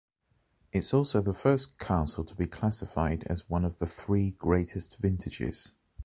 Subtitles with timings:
[0.73, 5.73] It’s also the first castle to be classified as one of the three greatest vintages.